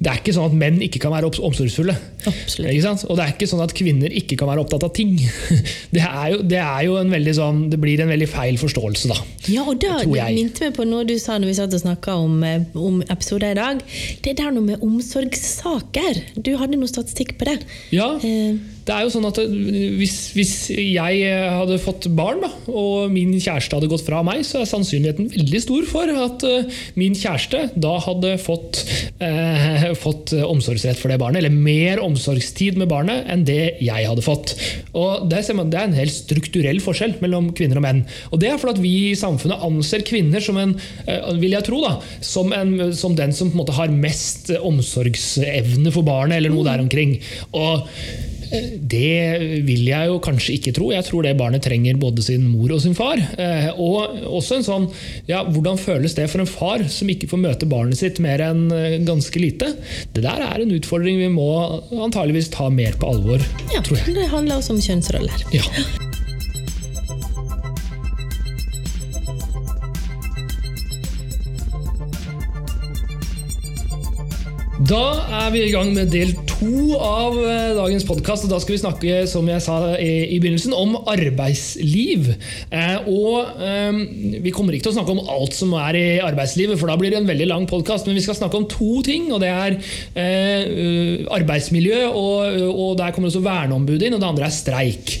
[0.00, 1.94] Det er ikke sånn at menn ikke kan være omsorgsfulle.
[2.26, 3.04] Absolutt.
[3.10, 5.14] Og det er ikke sånn at kvinner ikke kan være opptatt av ting.
[5.94, 9.08] Det er jo, det er jo en veldig sånn, det blir en veldig feil forståelse,
[9.08, 9.16] da.
[9.48, 12.34] Ja, og da minte meg på noe du sa når vi satt og snakka om,
[12.44, 13.80] eh, om episoder i dag.
[14.24, 16.20] Det der noe med omsorgssaker.
[16.36, 17.58] Du hadde noe statistikk på det.
[17.94, 18.56] Ja, Eh,
[18.88, 23.34] det er jo sånn at hvis, hvis jeg eh, hadde fått barn, da, og min
[23.36, 27.66] kjæreste hadde gått fra meg, så er sannsynligheten veldig stor for at eh, min kjæreste
[27.76, 28.80] da hadde fått,
[29.24, 34.24] eh, fått omsorgsrett for det barnet, eller mer omsorgstid med barnet enn det jeg hadde
[34.24, 34.54] fått.
[34.96, 38.02] Og det, ser man, det er en helt strukturell forskjell mellom kvinner og menn.
[38.32, 40.74] Og det er fordi vi i samfunnet anser kvinner som en,
[41.04, 44.48] eh, vil jeg tro, da, som, en, som den som på en måte har mest
[44.56, 47.18] omsorgsevne for barnet, eller noe der omkring.
[47.52, 47.84] Og
[48.50, 50.90] det vil jeg jo kanskje ikke tro.
[50.94, 53.20] Jeg tror det barnet trenger både sin mor og sin far.
[53.38, 54.86] Eh, Og også en sånn
[55.28, 58.66] ja, Hvordan føles det for en far som ikke får møte barnet sitt mer enn
[58.74, 59.74] eh, ganske lite?
[60.14, 61.48] Det der er en utfordring vi må
[61.92, 63.42] antageligvis ta mer på alvor,
[63.74, 64.18] ja, tror jeg.
[64.18, 65.48] det handler også om kjønnsroller.
[65.54, 66.07] Ja.
[74.88, 78.46] Da er vi i gang med del to av eh, dagens podkast.
[78.48, 82.30] Da skal vi snakke som jeg sa i, begynnelsen, om arbeidsliv.
[82.72, 84.00] Eh, og eh,
[84.46, 87.12] Vi kommer ikke til å snakke om alt som er i arbeidslivet, for da blir
[87.12, 88.08] det en veldig lang podkast.
[88.08, 89.76] Men vi skal snakke om to ting, og det er
[91.36, 95.18] arbeidsmiljø, og, der kommer også verneombudet inn, og det andre er streik.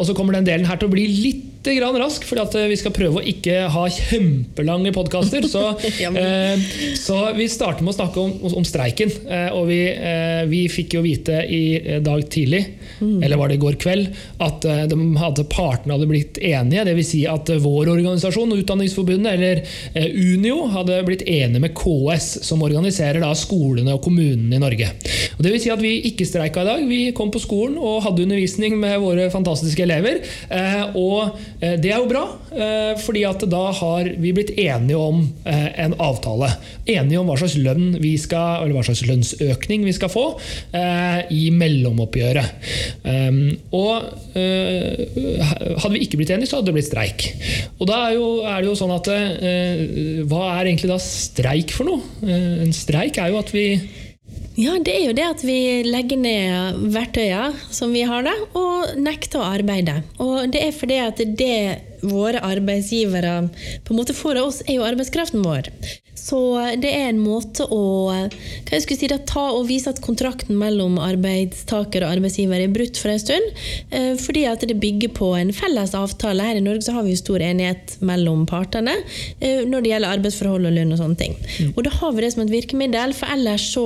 [0.00, 2.68] Og så kommer den delen her til å bli litt grann rask, fordi at eh,
[2.70, 5.46] vi skal prøve å ikke ha kjempelange podkaster.
[5.50, 5.62] Så,
[6.22, 6.66] eh,
[6.98, 9.12] så vi starter med å snakke om, om streiken.
[9.26, 11.64] Eh, og vi, eh, vi fikk jo vite i
[12.04, 12.62] dag tidlig,
[13.00, 14.08] eller var det i går kveld,
[14.42, 16.86] at de hadde, partene hadde blitt enige.
[16.88, 17.10] Dvs.
[17.10, 23.30] Si at vår organisasjon, Utdanningsforbundet, eller Unio, hadde blitt enige med KS, som organiserer da
[23.36, 24.90] skolene og kommunene i Norge.
[25.36, 26.86] Og det vil si at vi ikke streika i dag.
[26.88, 30.22] Vi kom på skolen og hadde undervisning med våre fantastiske elever.
[30.96, 35.68] Og det er jo bra, eh, fordi at da har vi blitt enige om eh,
[35.84, 36.50] en avtale.
[36.84, 40.26] Enige om hva slags lønn vi skal, eller hva slags lønnsøkning vi skal få
[40.76, 42.68] eh, i mellomoppgjøret.
[43.06, 43.40] Um,
[43.76, 45.40] og eh,
[45.80, 47.28] hadde vi ikke blitt enige, så hadde det blitt streik.
[47.78, 51.72] Og da er, jo, er det jo sånn at eh, Hva er egentlig da streik
[51.76, 52.04] for noe?
[52.26, 53.68] Eh, en streik er jo at vi
[54.56, 58.94] Ja, det er jo det at vi legger ned verktøyene som vi har da, og
[58.96, 59.98] nekter å arbeide.
[60.16, 61.58] Og det er fordi at det
[62.00, 63.34] våre arbeidsgivere
[63.84, 65.68] på en måte får av oss, er jo arbeidskraften vår.
[66.26, 66.38] Så
[66.82, 67.82] det er en måte å
[68.66, 72.72] hva jeg skulle si, da, ta og vise at kontrakten mellom arbeidstaker og arbeidsgiver er
[72.74, 73.60] brutt for en stund,
[73.94, 76.42] eh, fordi at det bygger på en felles avtale.
[76.46, 78.96] Her i Norge så har vi jo stor enighet mellom partene
[79.40, 81.36] eh, når det gjelder arbeidsforhold og lønn og sånne ting.
[81.72, 83.84] Og da har vi det som et virkemiddel, for ellers så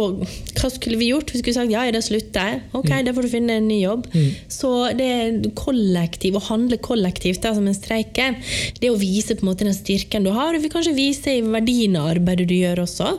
[0.61, 1.31] Hva skulle vi gjort?
[1.33, 2.63] Vi skulle sagt ja, da slutter jeg.
[2.77, 4.07] Ok, da får du finne en ny jobb.
[4.51, 8.37] Så det er kollektiv, å handle kollektivt da, som en streik er,
[8.81, 10.57] det å vise på en måte den styrken du har.
[10.57, 13.11] Og vi kanskje vise i verdien av arbeidet du gjør også.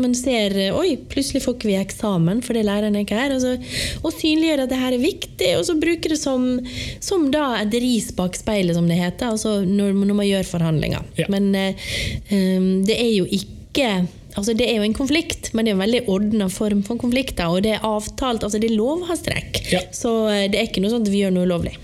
[0.00, 3.34] Man ser oi, plutselig får ikke vi eksamen fordi læreren er ikke her.
[3.34, 3.56] Og, så,
[4.02, 6.46] og synliggjøre at det her er viktig, og så bruke det som,
[7.00, 11.04] som et ris bak speilet, som det heter, altså når, når man gjør forhandlinger.
[11.18, 11.28] Ja.
[11.32, 11.90] Men eh,
[12.30, 14.06] um, det er jo ikke
[14.38, 17.50] altså det er jo en konflikt, men det er en veldig ordna form for konflikter.
[17.50, 19.62] Og det er avtalt, altså det er lov å ha streik.
[19.72, 19.82] Ja.
[19.94, 21.74] Så eh, det er ikke noe at vi gjør noe ulovlig.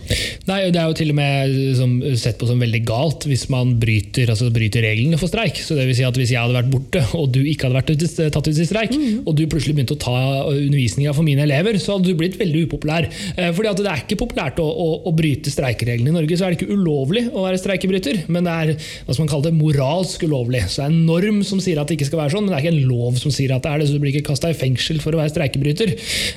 [0.46, 3.72] Nei, Det er jo til og med liksom, sett på som veldig galt hvis man
[3.82, 5.58] bryter, altså bryter reglene for streik.
[5.58, 7.90] Så det vil si at Hvis jeg hadde vært borte og du ikke hadde vært
[7.90, 8.04] ut,
[8.36, 8.94] tatt ut i streik,
[9.26, 10.14] og du plutselig begynte å ta
[10.52, 13.08] undervisninga for mine elever, så hadde du blitt veldig upopulær.
[13.34, 16.38] Eh, fordi at Det er ikke populært å, å, å bryte streikereglene i Norge.
[16.38, 19.48] Så er det ikke ulovlig å være streikebryter, men det er hva skal man kalle
[19.48, 20.62] det, moralsk ulovlig.
[20.70, 22.60] Så det er en norm som sier at det ikke skal være sånn, men det
[22.60, 23.90] er ikke en lov som sier at det er det.
[23.90, 25.94] Så du blir ikke kasta i fengsel for å være streikebryter,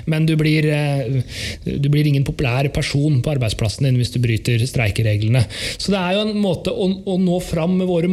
[0.10, 1.22] men du blir, eh,
[1.70, 5.44] du blir ingen populær person på arbeidsplassen din hvis du bryter streikereglene.
[5.78, 8.10] Så det er jo en måte å, å nå fram med våre,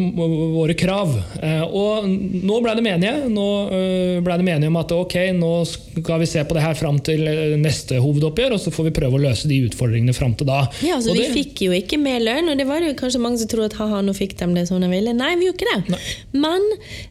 [0.57, 1.15] våre krav.
[1.41, 3.31] Eh, og nå ble det menige.
[3.33, 6.77] Nå eh, ble det menige om at ok, nå skal vi se på det her
[6.79, 7.25] fram til
[7.61, 10.65] neste hovedoppgjør, og så får vi prøve å løse de utfordringene fram til da.
[10.85, 13.41] Ja, altså det, Vi fikk jo ikke mer lønn, og det var jo kanskje mange
[13.41, 15.15] som trodde at haha, nå fikk de det som de ville.
[15.17, 16.01] Nei, vi gjorde ikke det.
[16.37, 16.65] Men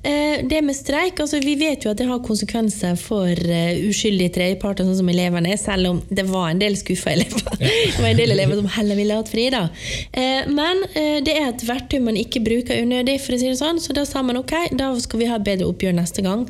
[0.04, 4.36] eh, det med streik, altså vi vet jo at det har konsekvenser for eh, uskyldige
[4.40, 7.58] tredjeparter, sånn som elevene, selv om det var en del skuffa elever.
[7.60, 9.48] det var en del elever som heller ville hatt fri.
[9.54, 9.68] da.
[10.12, 13.60] Eh, men eh, det er et verktøy man ikke bruker unødig, for å si det
[13.60, 16.46] sånn, så da sa man ok, da skal vi ha bedre oppgjør neste gang.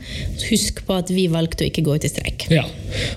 [0.50, 2.48] Husk på at vi valgte å ikke gå ut i streik.
[2.54, 2.66] Ja,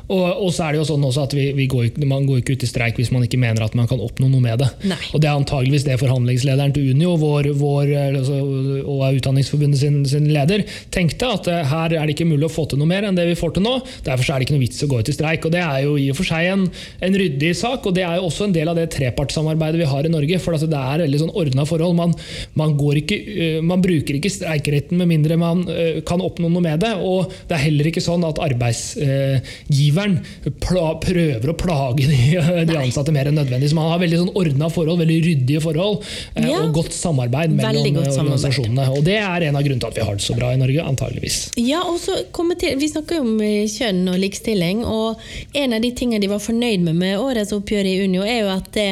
[0.09, 2.57] og, og så er det jo sånn også at vi, vi går, Man går ikke
[2.59, 4.71] ut i streik hvis man ikke mener at man kan oppnå noe med det.
[4.89, 5.01] Nei.
[5.13, 8.39] Og Det er antageligvis det forhandlingslederen til Unio vår, vår, eh, altså,
[8.85, 11.31] og Utdanningsforbundet sin, sin leder tenkte.
[11.39, 13.39] At eh, her er det ikke mulig å få til noe mer enn det vi
[13.39, 13.77] får til nå.
[14.07, 15.47] Derfor så er det ikke noe vits å gå ut i streik.
[15.47, 16.67] og Det er jo i og for seg en,
[17.05, 20.07] en ryddig sak, og det er jo også en del av det trepartssamarbeidet vi har
[20.07, 20.39] i Norge.
[20.43, 21.97] For altså, det er veldig sånn ordna forhold.
[21.99, 22.15] Man,
[22.59, 26.65] man, går ikke, eh, man bruker ikke streikeretten med mindre man eh, kan oppnå noe
[26.65, 26.95] med det.
[27.01, 30.19] Og det er heller ikke sånn at arbeidsgiveren
[30.63, 32.21] prøver å plage de,
[32.71, 33.71] de ansatte mer enn nødvendig.
[33.73, 36.05] Så man har veldig sånn ordna forhold, veldig ryddige forhold
[36.39, 36.61] Ja.
[36.63, 38.85] og godt samarbeid mellom godt organisasjonene.
[38.85, 38.99] samarbeid.
[38.99, 40.85] Og det er en av grunnene til at vi har det så bra i Norge,
[40.85, 41.39] antageligvis.
[41.61, 42.21] Ja, og så
[42.59, 45.19] til, Vi snakker jo om kjønn og likestilling, og
[45.55, 48.51] en av de tingene de var fornøyd med med årets oppgjør i Unio, er jo
[48.53, 48.89] at det,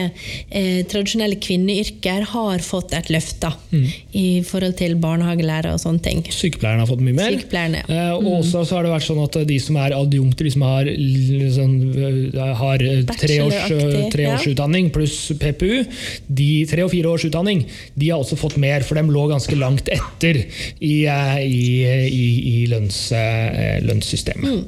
[0.51, 3.53] eh, tradisjonelle kvinneyrker har fått et løft da,
[4.17, 6.23] i forhold til barnehagelærere og sånne ting.
[6.33, 7.31] Sykepleierne har fått mye mer.
[7.37, 7.97] Sykepleierne, ja.
[8.11, 10.65] Eh, og også så har det vært sånn at de som er adjunkter, de som
[10.67, 11.77] har, l- sånn,
[12.37, 14.91] eh, har treårsutdanning tre års, Bacheloraktig, tre ja.
[14.97, 15.75] pluss PPU,
[16.41, 17.65] de tre og fire års utdanning,
[17.97, 20.43] de har også fått mer, for de lå ganske langt etter
[20.81, 21.63] i, eh, i,
[22.09, 24.47] i, i lønns, eh, lønnssystemet.
[24.47, 24.65] Mm.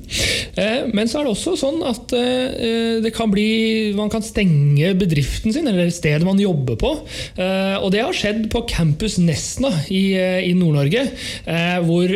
[0.59, 4.93] Eh, Men så er det også sånn at eh, det kan bli, man kan stenge
[5.09, 6.93] bedriften sin, eller stedet man jobber på.
[7.39, 11.05] Eh, Og det har skjedd på Campus Nesna i, eh, i Nord-Norge,
[11.47, 12.09] eh, hvor,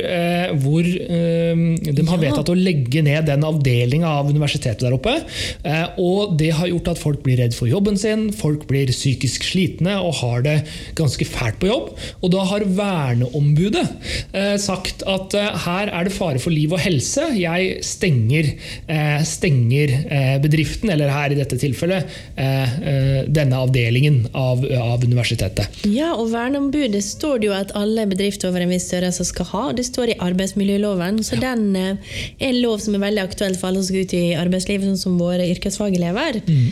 [0.62, 5.14] hvor de har vedtatt å legge ned den avdelinga av universitetet der oppe.
[6.02, 9.96] Og det har gjort at folk blir redd for jobben sin, folk blir psykisk slitne
[10.02, 10.56] og har det
[10.98, 11.92] ganske fælt på jobb.
[12.22, 13.84] Og da har verneombudet
[14.62, 17.28] sagt at her er det fare for liv og helse.
[17.38, 18.52] Jeg stenger,
[19.28, 19.94] stenger
[20.42, 22.08] bedriften, eller her i dette tilfellet
[23.32, 25.82] denne avdelingen av, av universitetet.
[25.88, 29.62] Ja, og verneombudet står det jo at alle bedrifter over en viss størrelse skal ha.
[29.76, 33.70] Det står i arbeidsmiljøloven, så den eh, er en lov som er veldig aktuell for
[33.70, 36.40] alle som skal ut i arbeidslivet, sånn som våre yrkesfagelever.
[36.46, 36.66] Mm.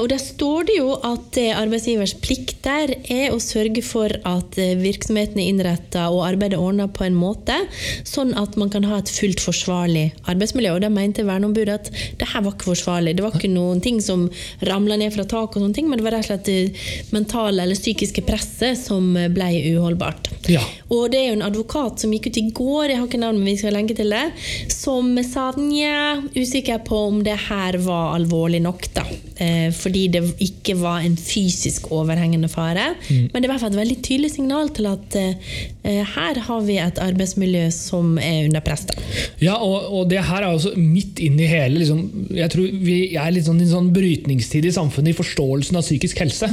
[0.00, 4.74] Og der står det jo at eh, arbeidsgivers plikter er å sørge for at eh,
[4.80, 7.58] virksomheten er innretta og arbeidet ordna på en måte,
[8.06, 10.76] sånn at man kan ha et fullt forsvarlig arbeidsmiljø.
[10.76, 13.16] Og da mente verneombudet at det her var ikke forsvarlig.
[13.18, 14.26] Det var ikke noen ting som
[14.66, 17.64] ramla ned fra tak, og sånne ting, men det var rett og slett det mentale
[17.64, 20.32] eller psykiske presset som eh, ble uholdbart.
[20.52, 20.64] Ja.
[20.92, 23.40] Og det er jo en advokat som gikk ut i går, jeg har ikke navn,
[23.40, 24.24] men vi skal lenke til det,
[24.72, 29.06] som sa nja, usikker på om det her var alvorlig nok, da.
[29.36, 32.94] Eh, fordi det ikke var en fysisk overhengende fare.
[33.10, 36.62] Men det er i hvert fall et veldig tydelig signal til at eh, her har
[36.64, 38.86] vi et arbeidsmiljø som er under press.
[38.88, 38.96] da.
[39.42, 42.00] Ja, og, og det her er også midt inn i hele liksom,
[42.36, 45.84] Jeg tror vi er litt sånn i en sånn brytningstid i samfunnet i forståelsen av
[45.86, 46.50] psykisk helse.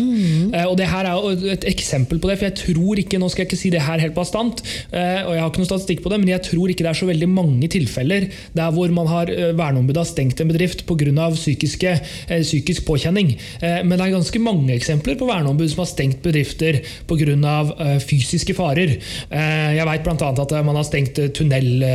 [0.53, 3.29] Eh, og det her er jo et eksempel på det, for jeg tror ikke Nå
[3.29, 4.59] skal jeg ikke si det her helt bastant,
[4.91, 6.97] eh, og jeg har ikke noe statistikk på det, men jeg tror ikke det er
[6.97, 11.29] så veldig mange tilfeller der hvor man har eh, verneombudet har stengt en bedrift pga.
[11.33, 11.91] Psykiske,
[12.27, 13.33] eh, psykisk påkjenning.
[13.61, 17.53] Eh, men det er ganske mange eksempler på verneombud som har stengt bedrifter pga.
[17.83, 18.97] Eh, fysiske farer.
[19.29, 20.31] Eh, jeg vet bl.a.
[20.43, 21.85] at man har stengt tunnel,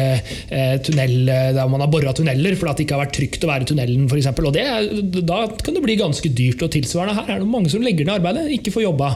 [0.85, 3.71] tunnel der man har bora tunneler fordi det ikke har vært trygt å være i
[3.73, 4.09] tunnelen.
[4.09, 4.67] For og det,
[5.29, 6.62] Da kan det bli ganske dyrt.
[6.69, 9.11] Og tilsvarende Her er det mange som legger ned arbeidet, ikke får jobba.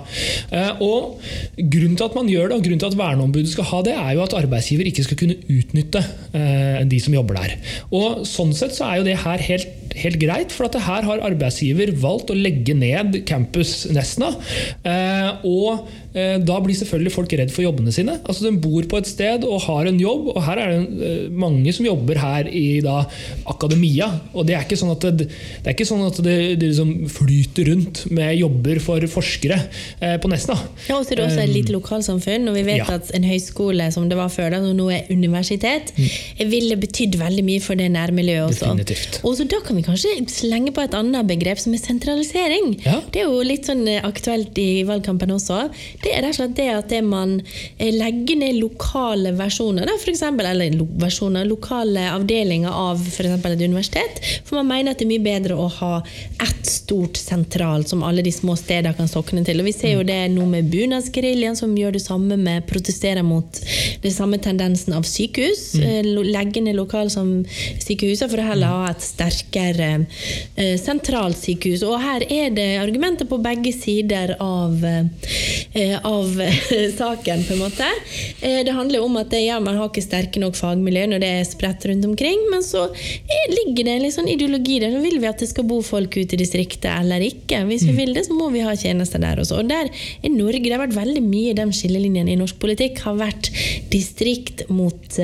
[0.51, 1.21] Eh, og
[1.59, 4.17] Grunnen til at man gjør det, og grunnen til at verneombudet skal ha det, er
[4.17, 7.57] jo at arbeidsgiver ikke skal kunne utnytte eh, de som jobber der.
[7.93, 11.07] Og Sånn sett så er jo det her helt helt, helt greit, for at her
[11.07, 14.33] har arbeidsgiver valgt å legge ned campus Nesna.
[14.85, 18.18] Eh, og eh, da blir selvfølgelig folk redd for jobbene sine.
[18.24, 21.26] Altså De bor på et sted og har en jobb, og her er det eh,
[21.31, 23.02] mange som jobber her i da,
[23.50, 24.09] akademia.
[24.33, 26.94] Og det er ikke sånn at det, det, er ikke sånn at det, det liksom
[27.12, 29.59] flyter rundt med jobber for forskere
[30.00, 30.59] eh, på Nesna.
[30.88, 32.98] Ja, og så er det også et lite lokalsamfunn, og vi vet ja.
[32.98, 36.48] at en høyskole som det var før, da, som nå er universitet, mm.
[36.52, 38.72] ville betydd veldig mye for det nærmiljøet også.
[38.72, 39.20] Definitivt.
[39.26, 42.75] Og så da kan vi kanskje slenge på et annet begrep, som er sentralisering.
[42.85, 42.99] Ja.
[43.12, 45.64] Det er jo litt sånn eh, aktuelt i valgkampen også.
[46.03, 49.97] Det er rett og slett det at det man eh, legger ned lokale versjoner, da,
[50.01, 53.38] for eksempel, eller lo versjoner, lokale avdelinger av f.eks.
[53.38, 55.92] et universitet, for man mener at det er mye bedre å ha
[56.42, 59.61] ett stort sentralt som alle de små steder kan sokne til.
[59.61, 63.62] Og Vi ser jo det nå med bunadsgeriljaen, som gjør det samme med protesterer mot
[64.03, 65.73] det samme tendensen av sykehus.
[65.79, 65.87] Mm.
[65.88, 66.81] Eh, legge ned
[67.83, 71.82] sykehuset for å heller ha et sterkere eh, sentralt sykehus.
[71.87, 76.30] Og her er det argumenter på begge sider av, eh, av
[77.00, 77.88] saken, på en måte.
[78.40, 81.48] Eh, det handler om at ja, man har ikke sterke nok fagmiljø når det er
[81.48, 82.88] spredt rundt omkring, men så
[83.52, 84.98] ligger det en litt sånn ideologi der.
[85.02, 87.62] Vil vi at det skal bo folk ute i distriktet eller ikke.
[87.68, 88.00] Hvis vi mm.
[88.00, 89.62] vil det, så må vi ha tjenester der også.
[89.62, 93.16] Og der er Norge, Det har vært veldig mye de skillelinjene i norsk politikk har
[93.18, 93.50] vært
[93.92, 95.18] distrikt mot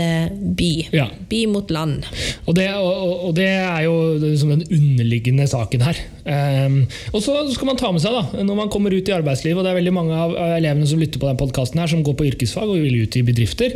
[0.58, 0.72] by.
[0.92, 1.08] Ja.
[1.30, 2.06] By mot land.
[2.46, 3.94] Og det, og, og det er jo
[4.38, 5.98] liksom den underliggende saken her.
[6.28, 6.80] Um,
[7.12, 9.66] og så skal man ta med seg, da, når man kommer ut i arbeidslivet, og
[9.66, 12.68] det er veldig mange av elevene som lytter på den podkasten som går på yrkesfag
[12.68, 13.74] og vil ut i bedrifter.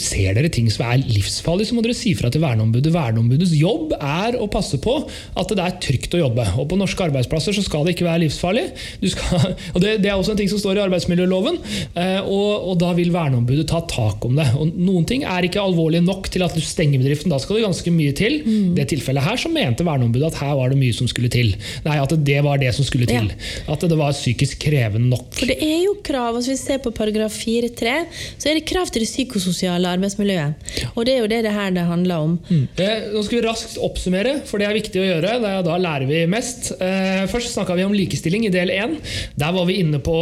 [0.00, 2.92] Ser dere ting som er livsfarlig, så må dere si fra til verneombudet.
[2.94, 6.46] Verneombudets jobb er å passe på at det er trygt å jobbe.
[6.60, 8.66] Og på norske arbeidsplasser så skal det ikke være livsfarlig.
[9.14, 11.60] Skal, og det, det, er også en ting som står i arbeidsmiljøloven,
[11.96, 14.48] uh, og, og, da vil verneombudet ta tak om det.
[14.58, 17.32] Og Noen ting er ikke alvorlige nok til at du stenger bedriften.
[17.32, 18.40] Da skal det ganske mye til.
[18.50, 18.74] Mm.
[18.76, 21.54] det tilfellet her så mente verneombudet at her var det mye som skulle til.
[21.86, 23.30] Nei, At det var det som skulle til.
[23.30, 23.72] Ja.
[23.72, 25.28] At det var psykisk krevende nok.
[25.36, 27.96] For det er jo krav, altså Hvis vi ser på paragraf 4-3,
[28.38, 30.70] så er det krav til det psykososiale arbeidsmiljøet.
[30.94, 32.36] Og det er jo det det her det handler om.
[32.50, 32.66] Mm.
[32.80, 35.36] Eh, nå skal vi raskt oppsummere, for det er viktig å gjøre.
[35.66, 36.72] Da lærer vi mest.
[36.80, 38.96] Eh, først snakka vi om likestilling i del 1.
[39.40, 40.16] Der var vi inne på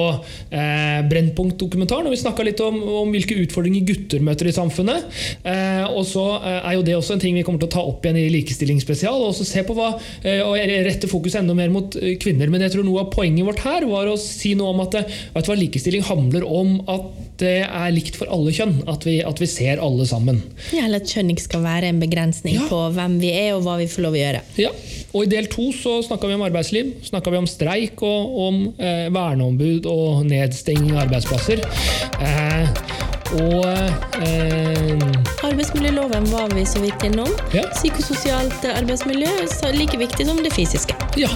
[0.51, 5.09] eh, Brennpunkt-dokumentaren, og vi snakka litt om, om, hvilke utfordringer gutter møter i samfunnet.
[5.43, 7.85] Eh, og så eh, er jo det også en ting vi kommer til å ta
[7.85, 9.27] opp igjen i Likestillingsspesial.
[9.29, 12.51] og se på hva, eh, og rette fokus enda mer mot eh, kvinner.
[12.53, 15.43] Men jeg tror noe av poenget vårt her var å si noe om at vet
[15.45, 17.09] du hva, likestilling handler om at
[17.39, 18.81] det er likt for alle kjønn.
[18.91, 20.41] At vi, at vi ser alle sammen.
[20.75, 22.67] Ja, Eller at kjønn ikke skal være en begrensning ja.
[22.71, 24.45] på hvem vi er og hva vi får lov å gjøre.
[24.59, 24.73] Ja,
[25.13, 28.65] og I del to så snakka vi om arbeidsliv, snakka vi om streik og om
[28.77, 31.63] eh, verneombud og nedstenging av arbeidsplasser.
[32.19, 33.65] Eh, og
[34.25, 37.31] eh, Arbeidsmiljøloven var vi så vidt innom.
[37.55, 37.65] Ja.
[37.77, 39.31] Psykososialt arbeidsmiljø
[39.69, 40.97] er like viktig som det fysiske.
[41.21, 41.31] Ja,